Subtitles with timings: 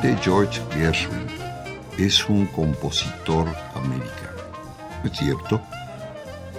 [0.00, 1.26] Gente George Gershwin
[1.98, 4.40] es un compositor americano.
[5.04, 5.60] ¿Es cierto?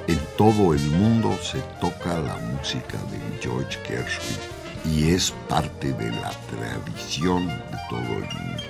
[0.08, 4.38] En todo el mundo se toca la música de George Gershwin
[4.86, 8.64] y es parte de la tradición de todo el mundo.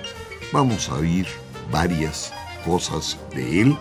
[0.52, 1.26] Vamos a oír
[1.70, 2.32] varias
[2.64, 3.76] cosas de él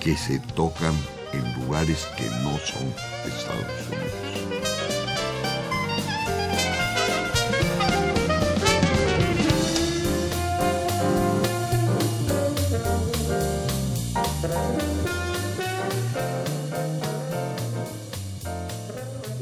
[0.00, 0.94] que se tocan
[1.32, 2.92] en lugares que no son
[3.26, 4.01] Estados Unidos.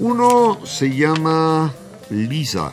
[0.02, 1.74] Uno se llama
[2.08, 2.72] Lisa,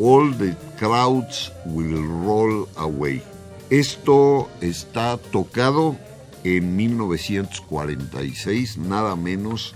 [0.00, 3.22] All the Crowds Will Roll Away.
[3.68, 5.94] Esto está tocado
[6.42, 9.74] en 1946, nada menos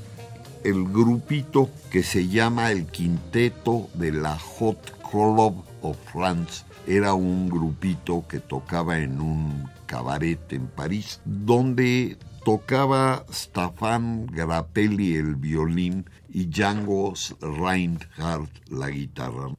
[0.64, 6.64] el grupito que se llama el Quinteto de la Hot Club of France.
[6.86, 12.16] Era un grupito que tocaba en un cabaret en París, donde
[12.48, 19.52] tocaba Staffan Grappelli el violín y Django Reinhardt la guitarra.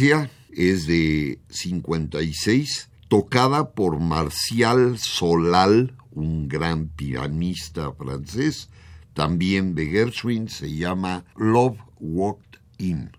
[0.00, 8.70] Es de 56, tocada por Martial Solal, un gran pianista francés,
[9.12, 13.10] también de Gershwin, se llama Love Walked In.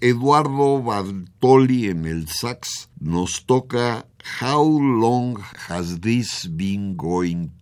[0.00, 2.88] Eduardo Bartoli en el sax.
[2.98, 4.04] Nos toca
[4.40, 5.38] How Long
[5.68, 7.52] Has This Been Going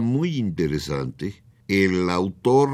[0.00, 1.42] muy interesante.
[1.68, 2.70] El autor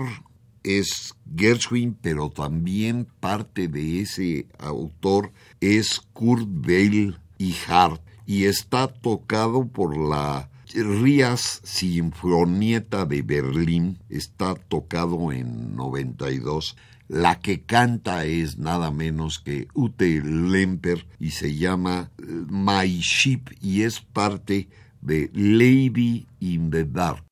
[0.63, 8.89] es Gershwin, pero también parte de ese autor es Kurt Weill y Hart, y está
[8.89, 16.77] tocado por la Rías Sinfonieta de Berlín, está tocado en 92.
[17.09, 23.45] La que canta es nada menos que Ute Lemper y se llama eh, My Ship
[23.63, 24.69] y es parte
[25.01, 27.28] de Lady in the Dark.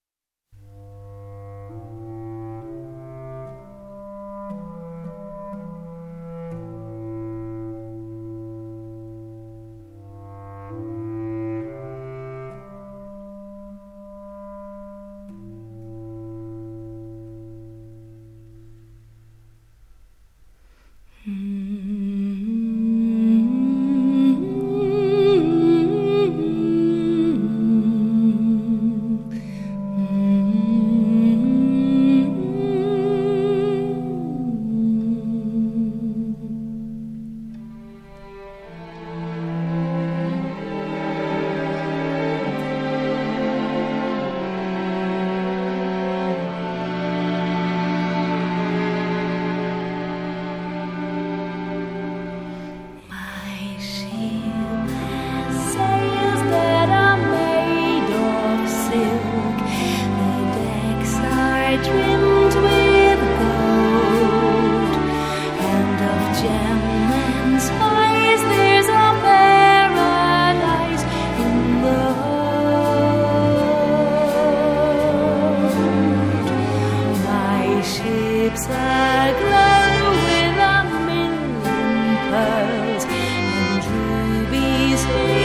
[85.09, 85.36] whisper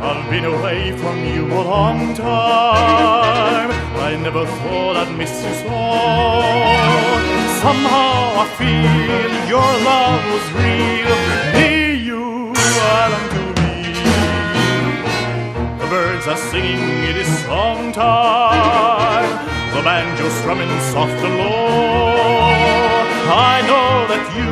[0.00, 3.70] I've been away from you a long time.
[4.00, 5.68] I never thought I'd miss you so.
[7.60, 11.18] Somehow I feel your love was real.
[11.52, 13.44] Near you, I long to.
[15.84, 23.06] The birds are singing, it is song time the banjo strumming soft and low.
[23.52, 24.50] I know that you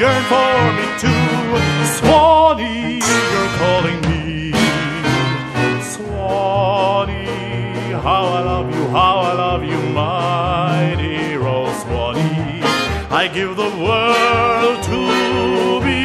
[0.00, 1.28] yearn for me too.
[1.96, 3.00] Swanee,
[3.32, 4.52] you're calling me.
[5.92, 12.62] Swanee, how I love you, how I love you, my dear old Swanee.
[13.10, 15.00] I give the world to
[15.86, 16.02] be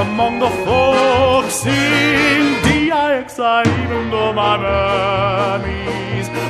[0.00, 3.38] among the folks in DIX.
[3.38, 5.85] I even though my mammy's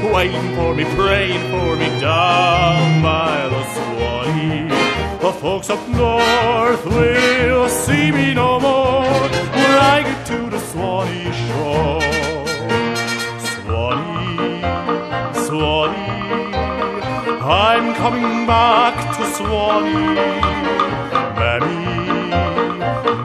[0.03, 4.69] waiting for me, praying for me down by the Swanee.
[5.21, 11.33] The folks up north will see me no more when I get to the Swanee
[11.47, 12.01] shore.
[13.49, 14.61] Swanee,
[15.47, 16.55] Swanee,
[17.43, 20.15] I'm coming back to Swanee.
[21.41, 22.31] Mammy,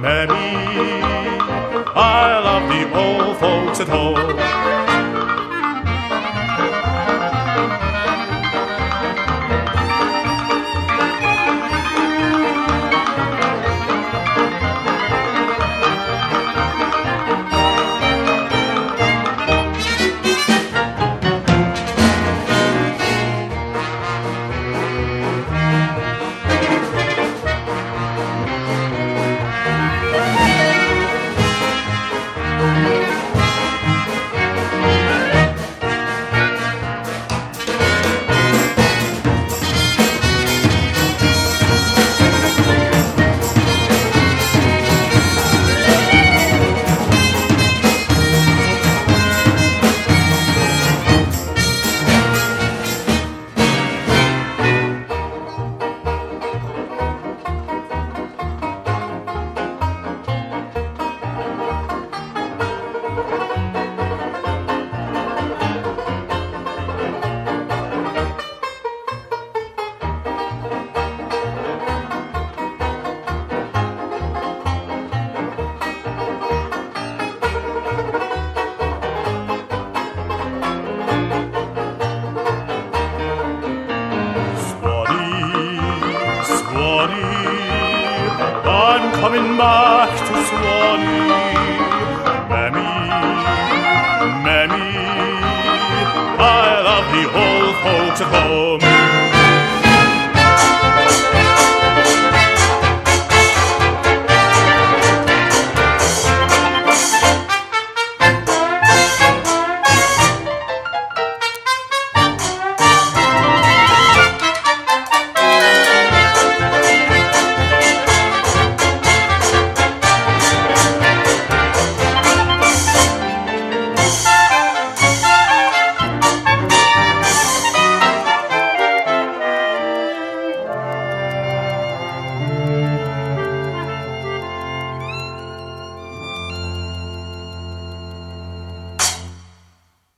[0.01, 0.49] Mammy,
[1.95, 4.50] I love the old folks at home.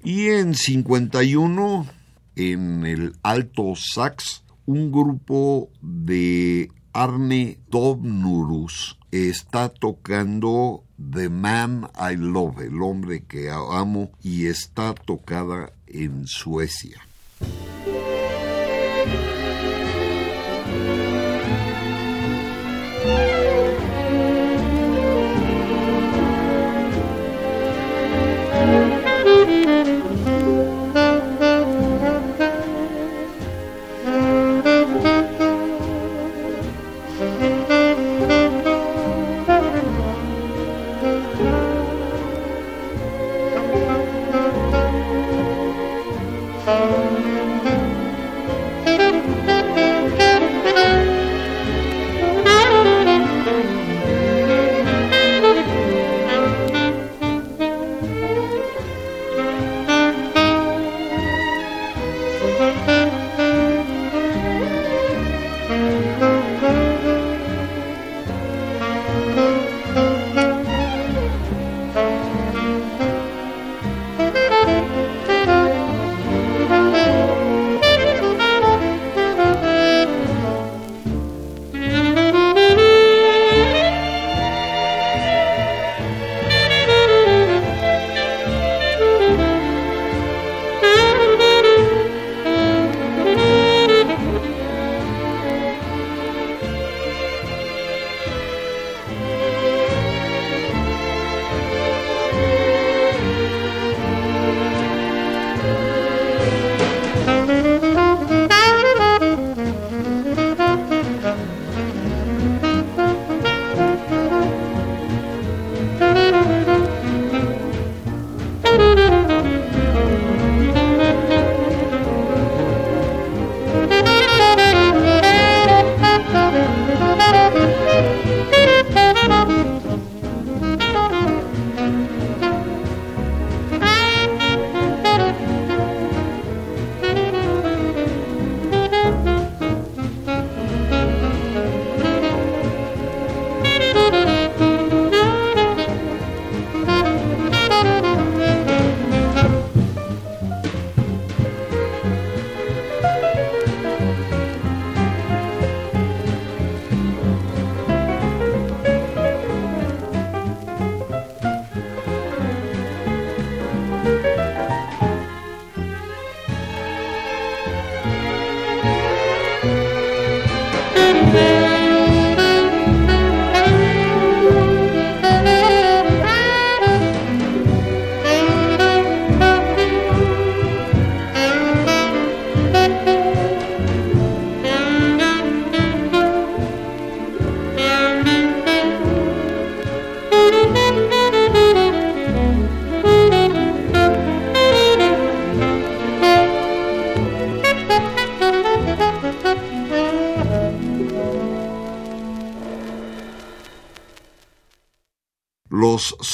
[0.04, 1.88] Y en 51,
[2.36, 12.60] en el alto sax, un grupo de Arne Dobnurus está tocando The Man I Love,
[12.64, 17.02] el hombre que amo, y está tocada en Suecia.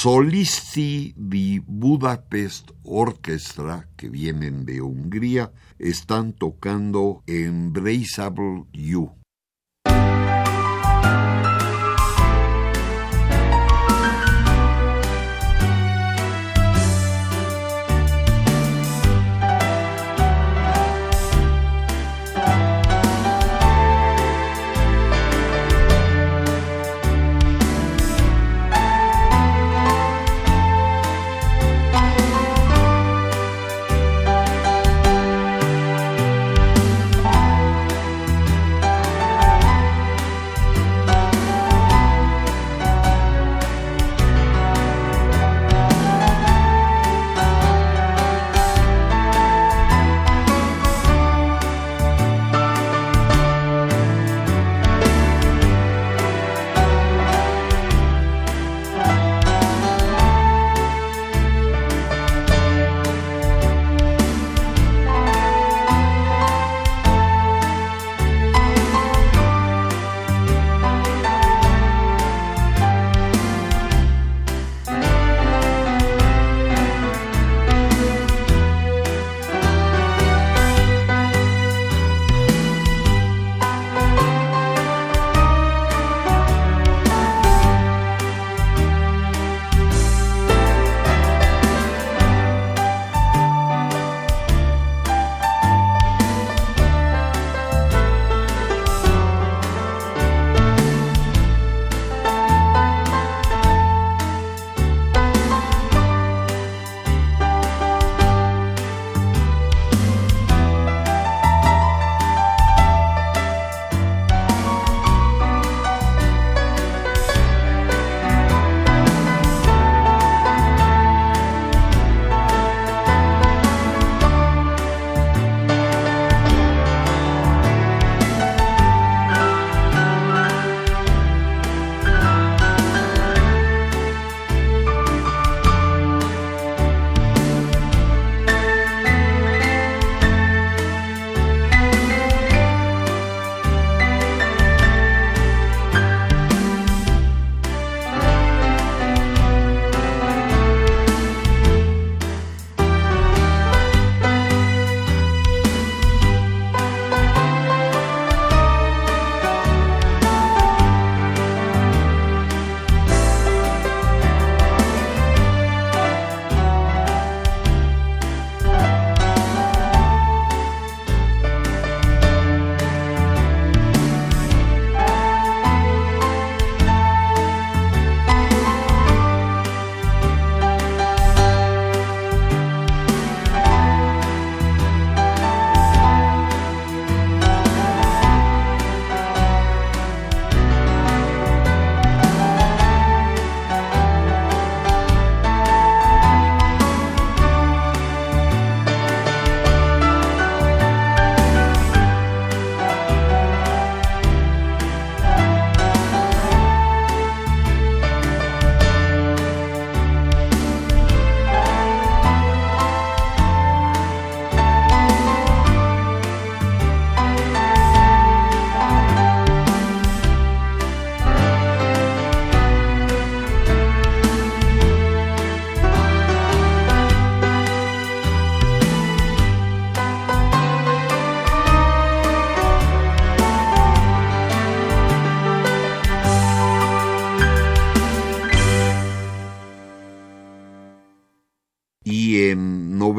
[0.01, 9.18] Solisti di Budapest Orchestra, que vienen de Hungría, están tocando Embraceable You.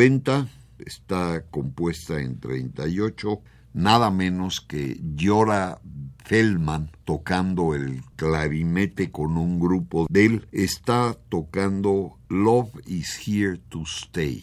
[0.01, 3.43] 90 está compuesta en 38,
[3.75, 5.79] nada menos que Llora
[6.25, 13.83] Feldman tocando el clarinete con un grupo de él, está tocando Love is Here to
[13.85, 14.43] Stay.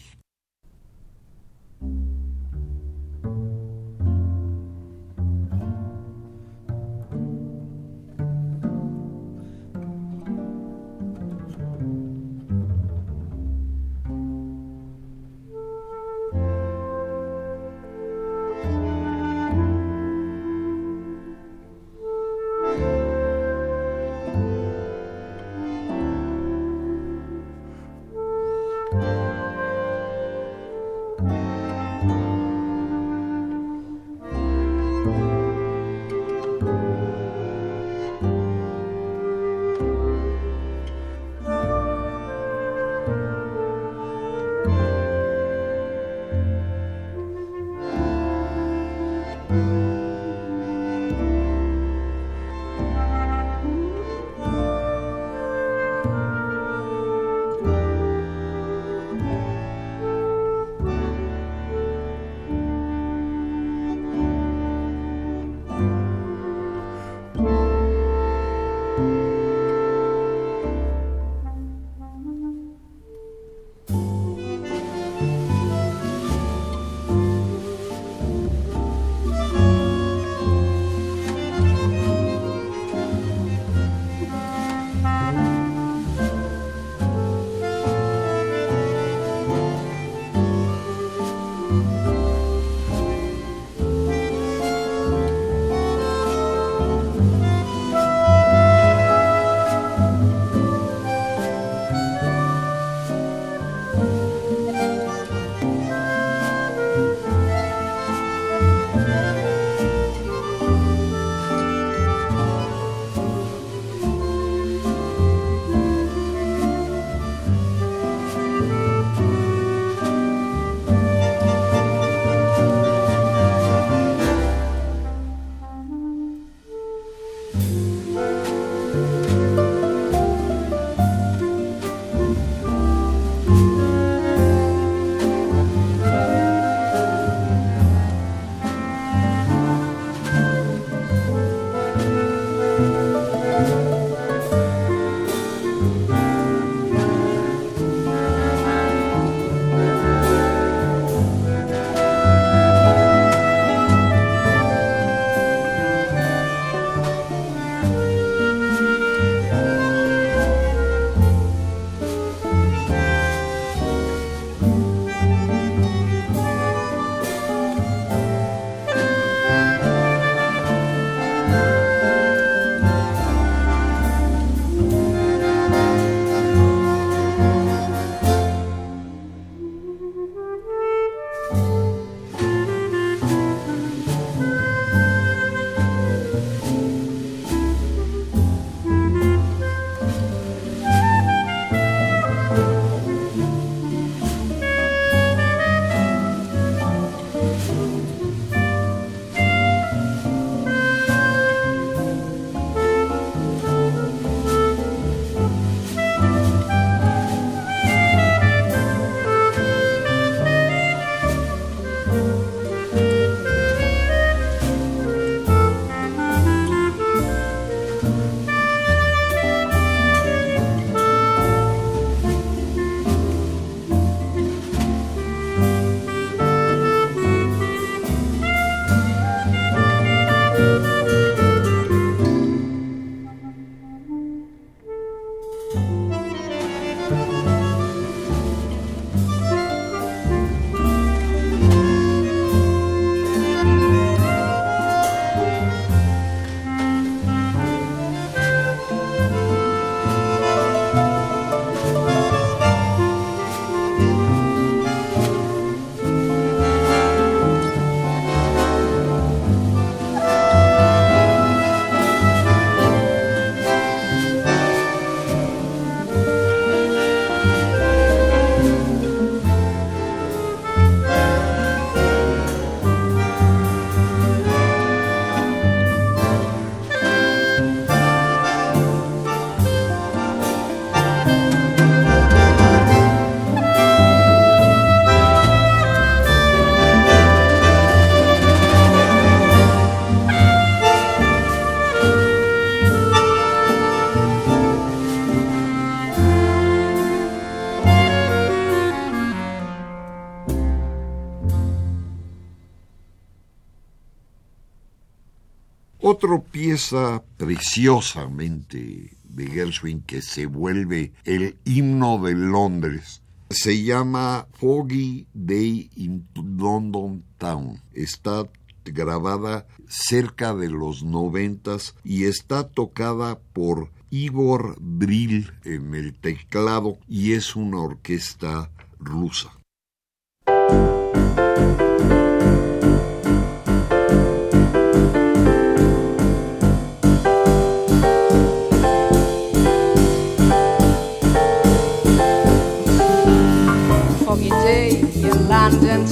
[306.08, 313.22] Otra pieza preciosamente de Gershwin que se vuelve el himno de Londres.
[313.50, 317.82] Se llama Foggy Day in London Town.
[317.94, 318.50] Está
[318.86, 327.34] grabada cerca de los noventas y está tocada por Igor Brill en el teclado y
[327.34, 329.57] es una orquesta rusa.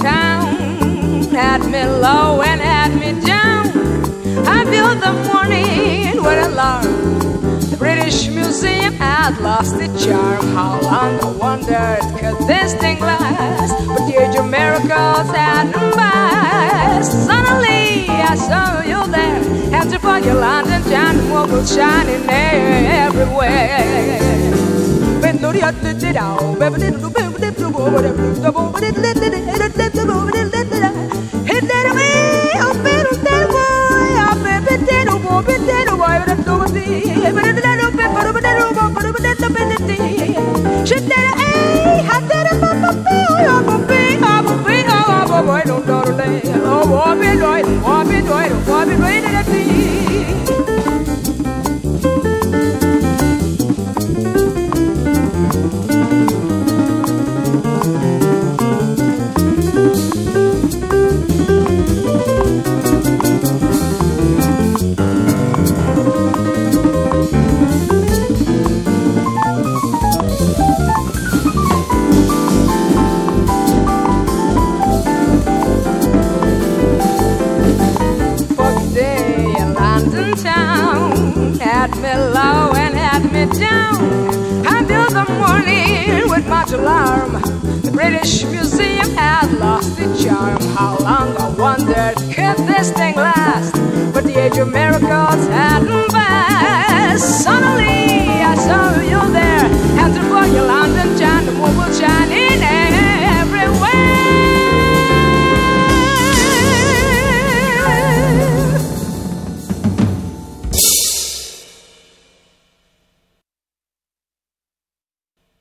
[0.01, 3.67] Town had me low and had me down.
[4.47, 7.19] I feel the morning with alarm.
[7.69, 10.47] The British Museum had lost its charm.
[10.53, 13.73] How long I wondered could this thing last?
[13.88, 17.12] But the age of miracles had passed.
[17.25, 19.41] Suddenly I saw you there,
[19.73, 23.05] and for your London town, moon was shining everywhere.
[46.67, 50.74] Oh, I'll be doing, I'll be doing, I'll be doing it.
[90.75, 93.71] How long I wondered could this thing last?
[94.13, 97.43] But the age of miracles hadn't passed.
[97.45, 99.65] Suddenly I saw you there,
[100.01, 104.25] and for your London town, the moon was shining everywhere.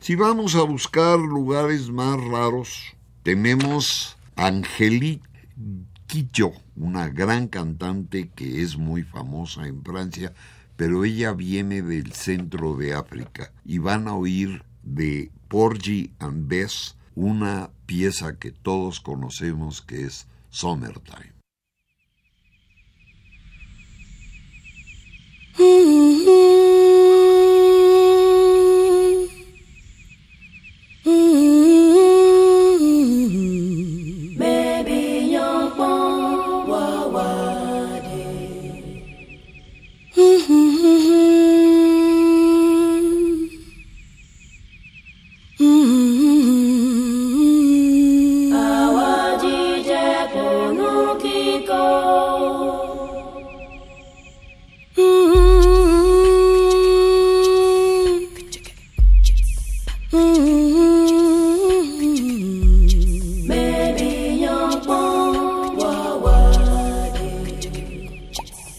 [0.00, 5.28] Si vamos a buscar lugares más raros, tenemos Angélique
[6.06, 10.32] Kidjo, una gran cantante que es muy famosa en Francia,
[10.76, 16.96] pero ella viene del centro de África y van a oír de Porgy and Bess
[17.14, 21.32] una pieza que todos conocemos que es Summertime.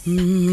[0.08, 0.45] Mm-hmm.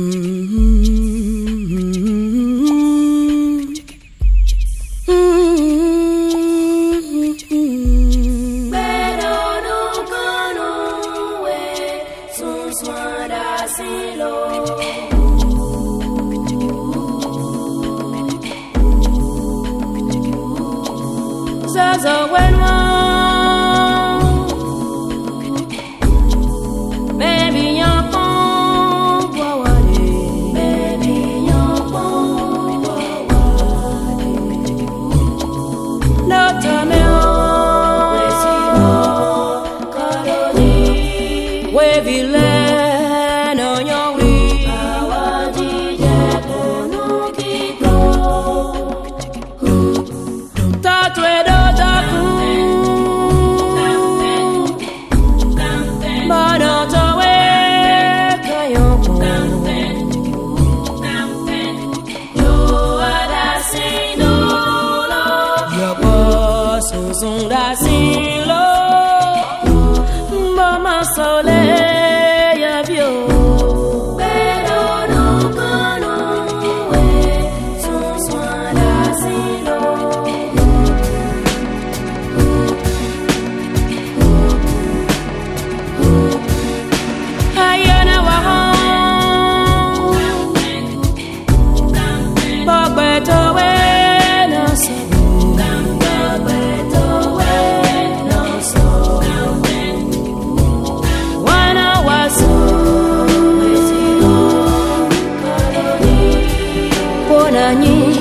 [107.71, 108.12] 女。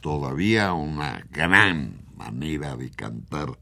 [0.00, 3.58] todavía una gran manera de cantar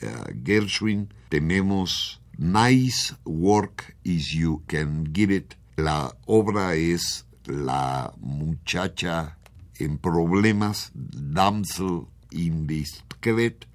[0.00, 1.12] eh, Gershwin.
[1.28, 5.54] Tenemos Nice Work Is You Can Give It.
[5.76, 9.38] La obra es La muchacha
[9.78, 13.66] en problemas, Damsel in Indiscret.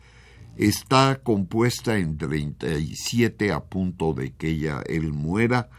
[0.58, 5.70] Está compuesta en 37 a punto de que ella, él muera.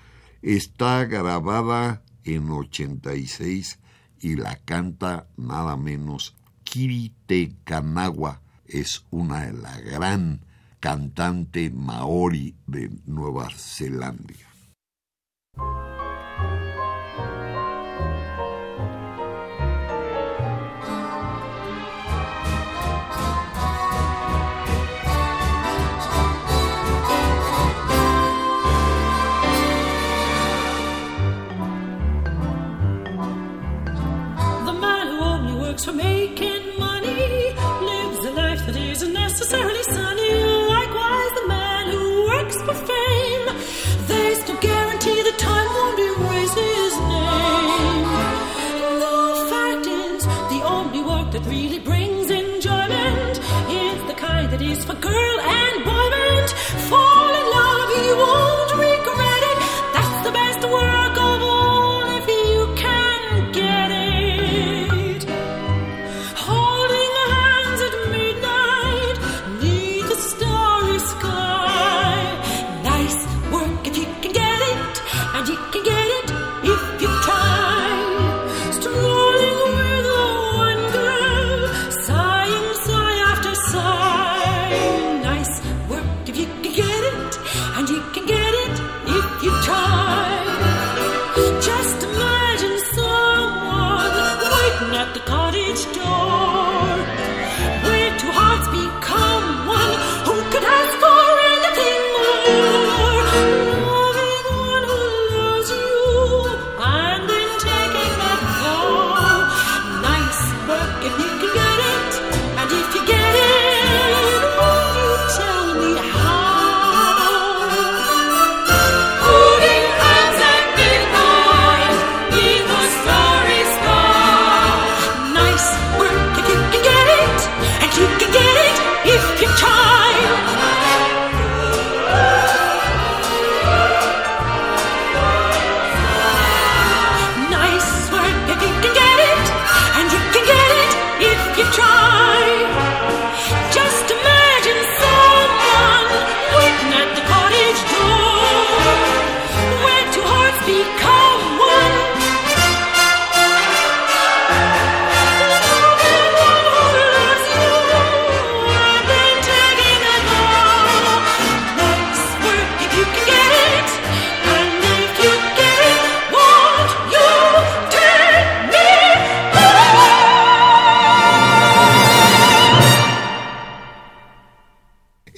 [0.42, 3.78] Está grabada en 86
[4.24, 10.40] y la canta nada menos Kirite Kanawa, es una de la gran
[10.80, 14.32] cantante maori de Nueva Zelanda.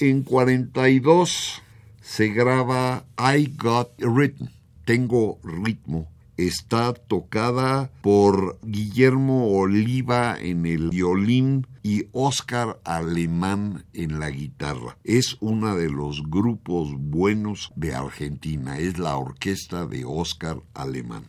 [0.09, 1.63] en 42
[2.01, 4.47] se graba I Got Rhythm,
[4.85, 6.09] Tengo Ritmo.
[6.37, 14.99] Está tocada por Guillermo Oliva en el violín y Oscar Alemán en la guitarra.
[15.03, 21.25] Es uno de los grupos buenos de Argentina, es la orquesta de Oscar Alemán.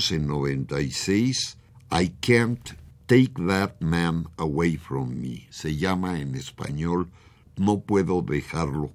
[0.00, 1.56] 1196,
[1.92, 2.74] I Can't
[3.06, 5.46] Take That Man Away From Me.
[5.50, 7.08] Se llama en español
[7.56, 8.92] No Puedo Dejarlo.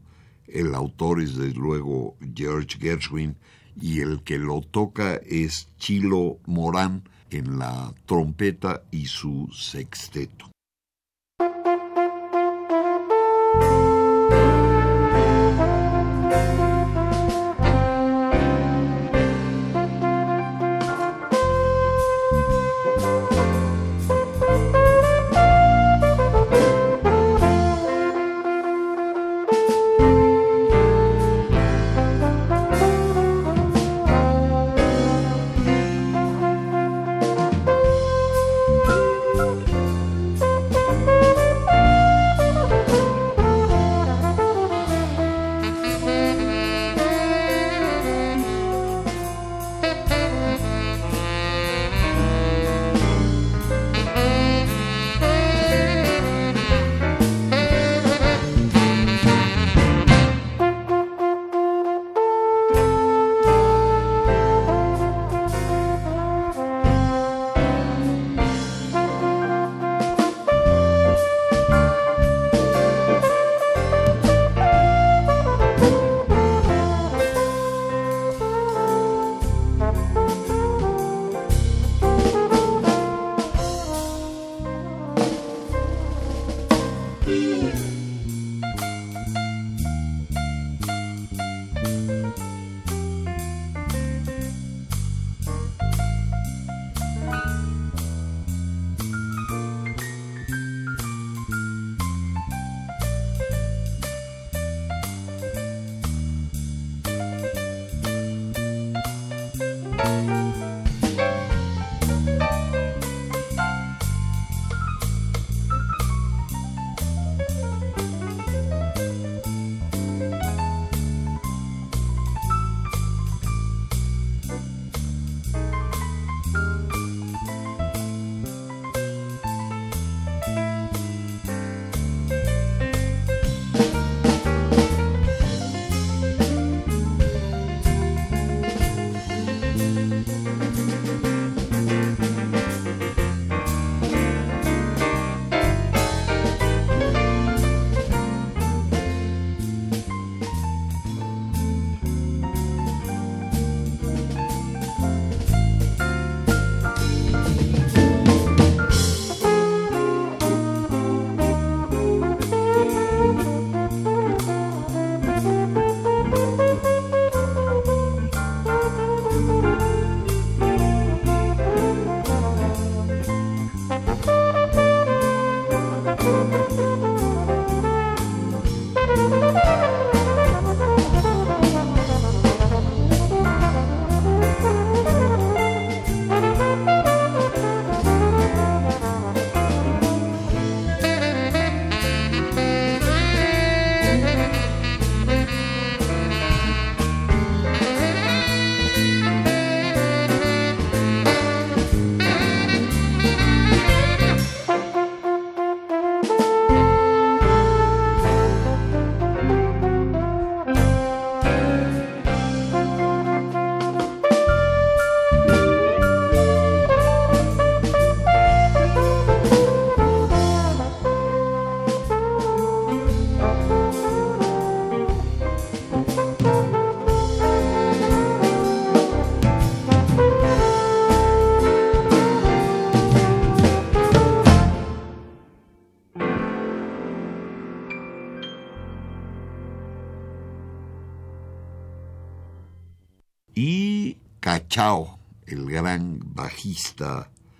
[0.47, 3.35] El autor es desde luego George Gershwin
[3.79, 10.49] y el que lo toca es Chilo Morán en la trompeta y su sexteto.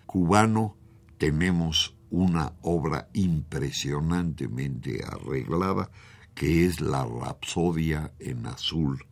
[0.05, 0.77] Cubano,
[1.17, 5.89] tenemos una obra impresionantemente arreglada
[6.33, 9.05] que es la Rapsodia en Azul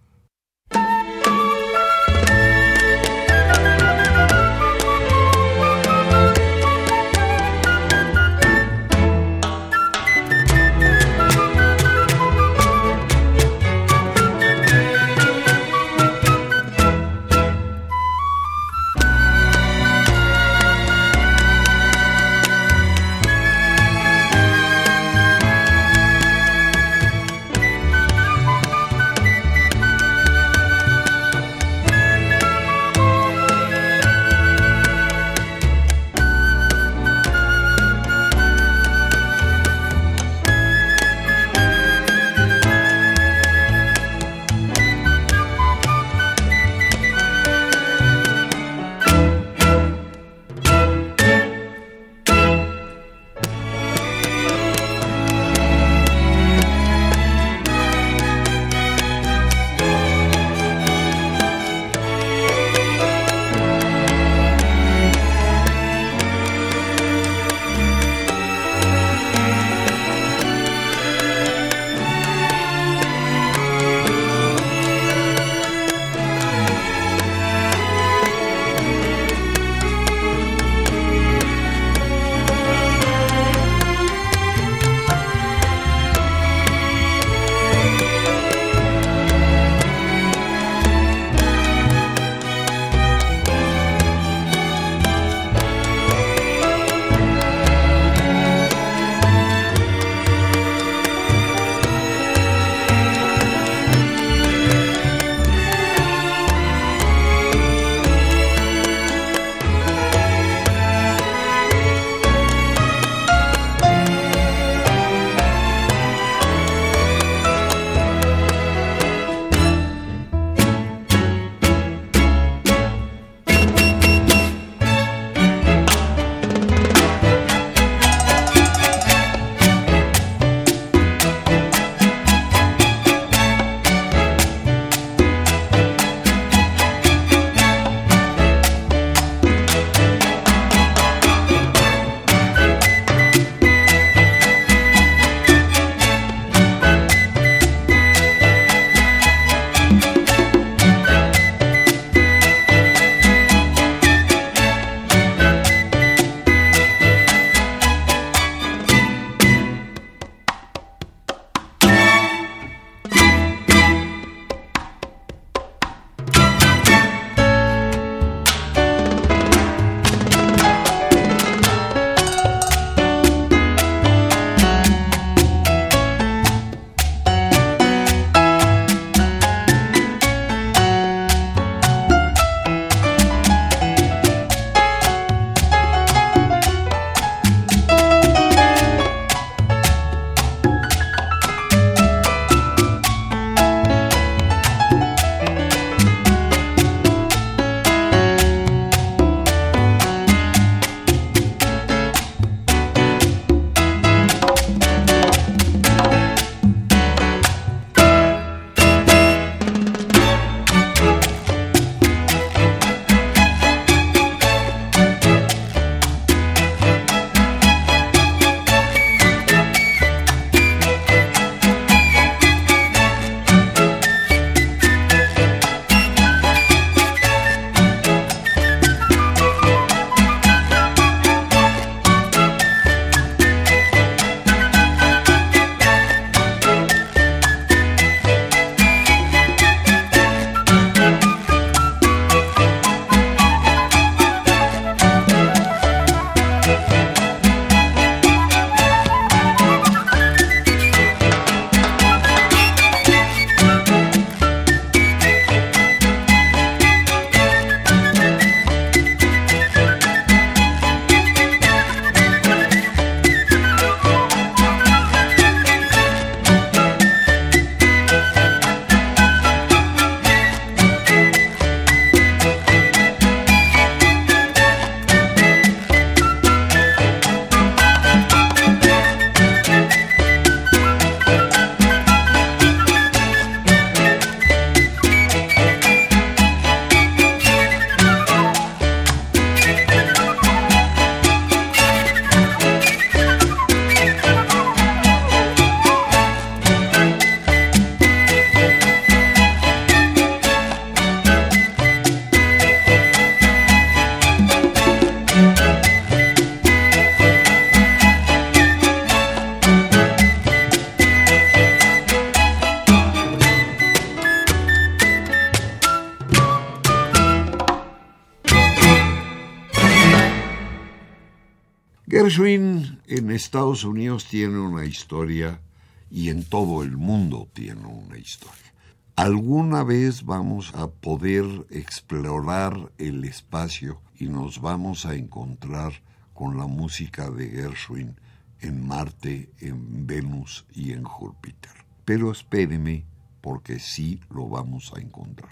[323.54, 325.62] Estados Unidos tiene una historia
[326.10, 328.74] y en todo el mundo tiene una historia.
[329.16, 335.94] Alguna vez vamos a poder explorar el espacio y nos vamos a encontrar
[336.34, 338.20] con la música de Gershwin
[338.60, 341.74] en Marte, en Venus y en Júpiter.
[342.06, 343.06] Pero espéreme
[343.40, 345.52] porque sí lo vamos a encontrar.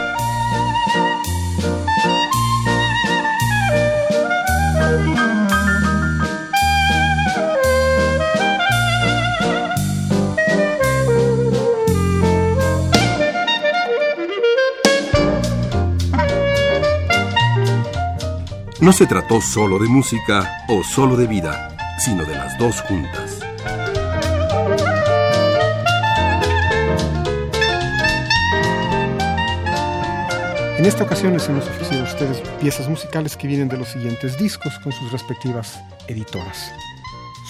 [18.81, 21.69] No se trató solo de música o solo de vida,
[21.99, 23.39] sino de las dos juntas.
[30.79, 34.35] En esta ocasión les hemos ofrecido a ustedes piezas musicales que vienen de los siguientes
[34.39, 36.71] discos con sus respectivas editoras.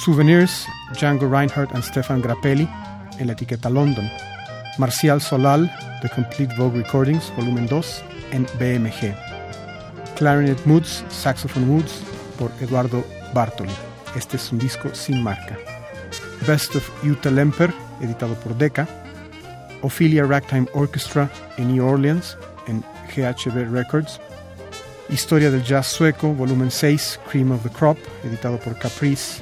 [0.04, 0.68] Souvenirs,
[1.00, 2.68] Django Reinhardt and Stefan Grappelli,
[3.20, 4.12] en la etiqueta London.
[4.78, 8.04] Marcial Solal, The Complete Vogue Recordings, volumen 2,
[8.34, 9.31] en BMG.
[10.22, 12.04] Clarinet Moods, Saxophone Woods,
[12.38, 13.04] por Eduardo
[13.34, 13.74] Bartoli.
[14.16, 15.58] Este es un disco sin marca.
[16.46, 18.88] Best of Utah Lemper, editado por Decca.
[19.82, 22.84] Ophelia Ragtime Orchestra en New Orleans, en
[23.16, 24.22] GHB Records.
[25.10, 29.42] Historia del Jazz Sueco, volumen 6, Cream of the Crop, editado por Caprice.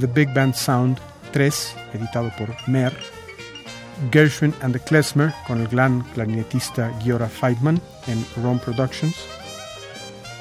[0.00, 0.98] The Big Band Sound
[1.30, 2.92] 3, editado por Mer.
[4.10, 9.14] Gershwin and the Klezmer, con el gran clarinetista Giora Feidman en Rome Productions.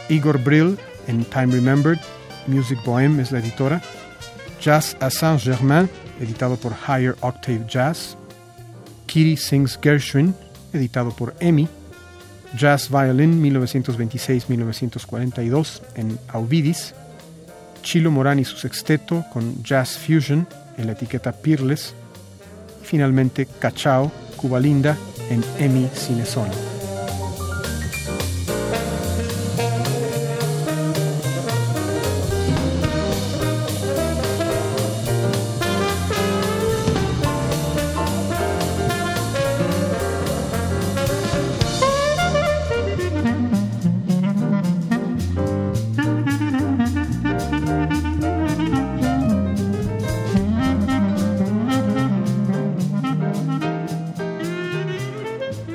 [0.10, 0.78] Igor Brill
[1.08, 2.00] en Time Remembered,
[2.48, 3.82] Music Bohème es la editora.
[4.62, 5.90] Jazz à Saint-Germain,
[6.20, 8.16] editado por Higher Octave Jazz.
[9.08, 10.36] Kitty Sings Gershwin,
[10.74, 11.68] editado por EMI.
[12.58, 16.94] Jazz Violin 1926-1942 en Auvidis.
[17.82, 20.48] Chilo Morán y su sexteto con Jazz Fusion
[20.78, 21.94] en la etiqueta Peerless.
[22.84, 24.98] Finalmente Cachao, Cuba Linda
[25.30, 26.75] en EMI Cinesolo.